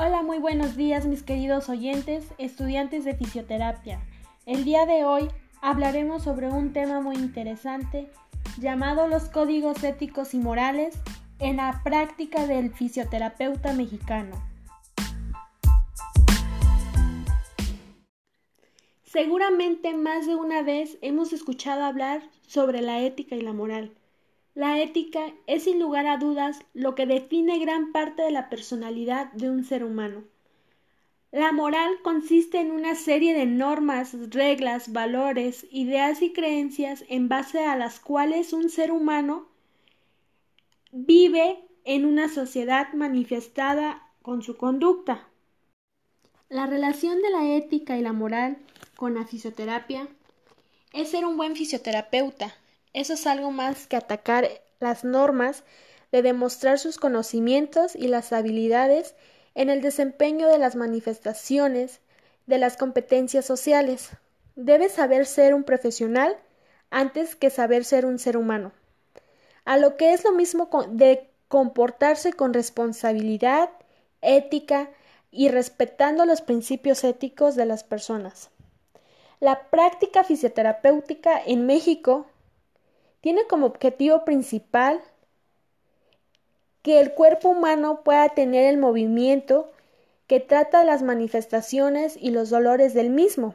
[0.00, 4.00] Hola, muy buenos días mis queridos oyentes, estudiantes de fisioterapia.
[4.46, 5.28] El día de hoy
[5.60, 8.08] hablaremos sobre un tema muy interesante
[8.60, 10.96] llamado los códigos éticos y morales
[11.40, 14.36] en la práctica del fisioterapeuta mexicano.
[19.02, 23.96] Seguramente más de una vez hemos escuchado hablar sobre la ética y la moral.
[24.54, 29.32] La ética es sin lugar a dudas lo que define gran parte de la personalidad
[29.32, 30.24] de un ser humano.
[31.30, 37.64] La moral consiste en una serie de normas, reglas, valores, ideas y creencias en base
[37.64, 39.46] a las cuales un ser humano
[40.90, 45.28] vive en una sociedad manifestada con su conducta.
[46.48, 48.56] La relación de la ética y la moral
[48.96, 50.08] con la fisioterapia
[50.94, 52.54] es ser un buen fisioterapeuta,
[52.98, 54.48] eso es algo más que atacar
[54.80, 55.62] las normas
[56.10, 59.14] de demostrar sus conocimientos y las habilidades
[59.54, 62.00] en el desempeño de las manifestaciones
[62.46, 64.10] de las competencias sociales.
[64.56, 66.36] Debe saber ser un profesional
[66.90, 68.72] antes que saber ser un ser humano.
[69.64, 73.70] A lo que es lo mismo de comportarse con responsabilidad,
[74.22, 74.90] ética
[75.30, 78.50] y respetando los principios éticos de las personas.
[79.40, 82.26] La práctica fisioterapéutica en México
[83.20, 85.00] tiene como objetivo principal
[86.82, 89.68] que el cuerpo humano pueda tener el movimiento
[90.26, 93.54] que trata las manifestaciones y los dolores del mismo.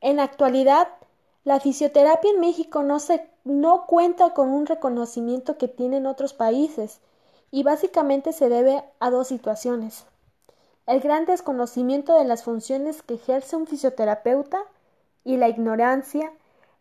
[0.00, 0.88] En la actualidad,
[1.44, 7.00] la fisioterapia en México no, se, no cuenta con un reconocimiento que tienen otros países
[7.50, 10.06] y básicamente se debe a dos situaciones.
[10.86, 14.58] El gran desconocimiento de las funciones que ejerce un fisioterapeuta
[15.24, 16.32] y la ignorancia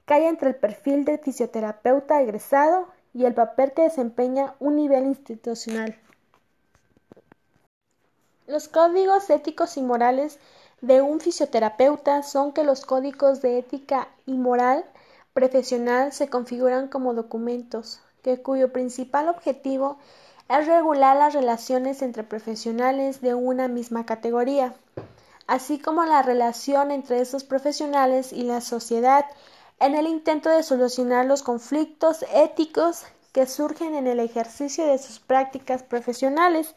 [0.06, 5.98] cae entre el perfil del fisioterapeuta egresado y el papel que desempeña un nivel institucional.
[8.48, 10.40] Los códigos éticos y morales
[10.82, 14.86] de un fisioterapeuta son que los códigos de ética y moral
[15.34, 19.98] profesional se configuran como documentos, que cuyo principal objetivo
[20.48, 24.76] es regular las relaciones entre profesionales de una misma categoría,
[25.48, 29.26] así como la relación entre esos profesionales y la sociedad
[29.80, 35.20] en el intento de solucionar los conflictos éticos que surgen en el ejercicio de sus
[35.20, 36.74] prácticas profesionales.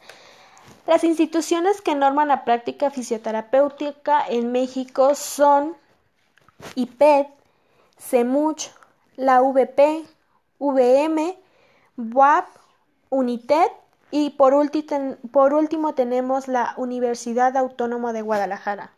[0.85, 5.77] Las instituciones que norman la práctica fisioterapéutica en México son
[6.75, 7.27] IPED,
[7.97, 8.71] CEMUCH,
[9.15, 10.05] la VP,
[10.59, 11.37] VM,
[11.95, 12.45] BUAP,
[13.09, 13.71] UNITED
[14.11, 14.53] y por,
[15.31, 18.93] por último tenemos la Universidad Autónoma de Guadalajara.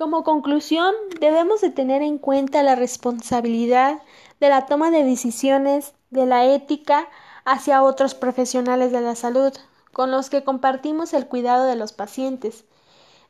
[0.00, 4.00] Como conclusión, debemos de tener en cuenta la responsabilidad
[4.40, 7.06] de la toma de decisiones de la ética
[7.44, 9.52] hacia otros profesionales de la salud,
[9.92, 12.64] con los que compartimos el cuidado de los pacientes.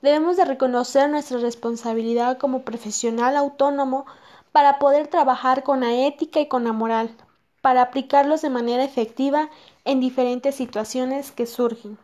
[0.00, 4.06] Debemos de reconocer nuestra responsabilidad como profesional autónomo
[4.52, 7.10] para poder trabajar con la ética y con la moral,
[7.62, 9.50] para aplicarlos de manera efectiva
[9.84, 11.98] en diferentes situaciones que surgen.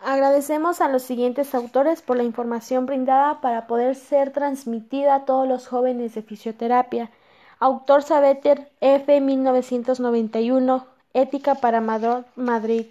[0.00, 5.48] Agradecemos a los siguientes autores por la información brindada para poder ser transmitida a todos
[5.48, 7.10] los jóvenes de fisioterapia.
[7.58, 9.20] Autor Sabeter F.
[9.20, 12.86] 1991, Ética para Madrid.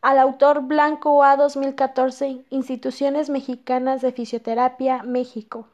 [0.00, 1.36] Al autor Blanco A.
[1.36, 5.66] 2014, Instituciones Mexicanas de Fisioterapia, México.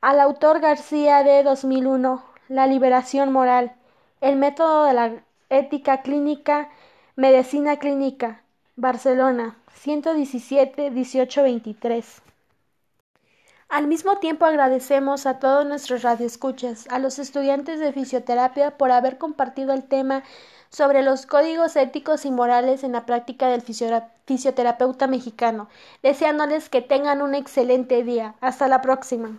[0.00, 1.42] Al autor García D.
[1.42, 3.72] 2001, La Liberación Moral.
[4.20, 5.12] El método de la
[5.50, 6.70] ética clínica,
[7.16, 8.41] medicina clínica.
[8.76, 12.22] Barcelona, 117 1823.
[13.68, 19.18] Al mismo tiempo agradecemos a todos nuestros radioescuchas, a los estudiantes de fisioterapia por haber
[19.18, 20.22] compartido el tema
[20.70, 25.68] sobre los códigos éticos y morales en la práctica del fisioterapeuta mexicano,
[26.02, 28.36] deseándoles que tengan un excelente día.
[28.40, 29.38] Hasta la próxima.